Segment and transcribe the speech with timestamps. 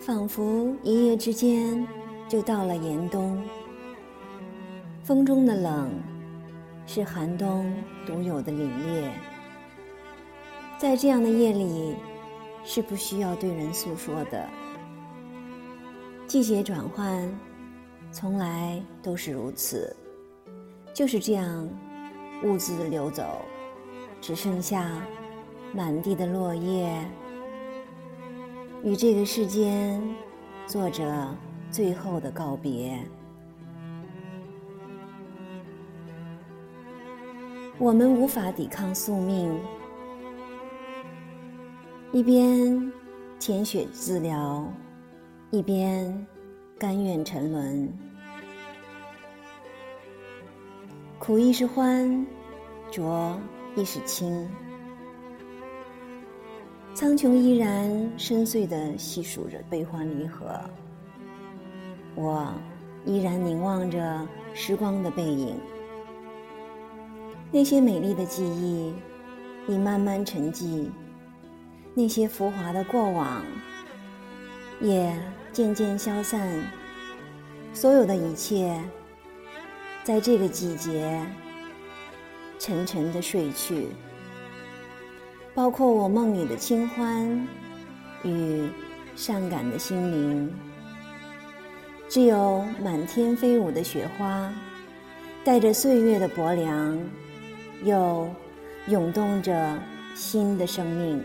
[0.00, 1.86] 仿佛一夜之间
[2.26, 3.38] 就到了严冬。
[5.04, 5.90] 风中的冷，
[6.86, 7.70] 是寒冬
[8.06, 9.10] 独有的凛冽。
[10.78, 11.94] 在这样的夜里，
[12.64, 14.48] 是不需要对人诉说的。
[16.26, 17.30] 季节转换，
[18.10, 19.94] 从来都是如此。
[20.94, 21.68] 就是这样，
[22.42, 23.22] 兀自流走，
[24.18, 25.06] 只剩下
[25.74, 26.90] 满地的落叶，
[28.82, 30.02] 与这个世间
[30.66, 31.36] 做着
[31.70, 32.98] 最后的告别。
[37.78, 39.54] 我们无法抵抗宿命，
[42.12, 42.92] 一边
[43.38, 44.66] 舔血自疗，
[45.50, 46.26] 一边
[46.78, 47.92] 甘愿沉沦。
[51.18, 52.26] 苦亦是欢，
[52.90, 53.38] 浊
[53.76, 54.48] 亦是清。
[56.92, 60.60] 苍穹依然深邃地细数着悲欢离合，
[62.14, 62.52] 我
[63.06, 65.58] 依然凝望着时光的背影。
[67.50, 68.92] 那些美丽的记忆
[69.66, 70.90] 已慢慢沉寂，
[71.94, 73.42] 那些浮华的过往
[74.80, 75.16] 也
[75.52, 76.48] 渐渐消散。
[77.72, 78.78] 所有的一切，
[80.04, 81.24] 在这个季节
[82.58, 83.88] 沉沉的睡去，
[85.60, 87.46] 包括我梦里的清欢
[88.22, 88.66] 与
[89.14, 90.50] 善感的心灵。
[92.08, 94.50] 只有满天飞舞的雪花，
[95.44, 96.98] 带着岁月的薄凉。
[97.84, 98.26] 又
[98.86, 99.78] 涌动着
[100.14, 101.22] 新的生命。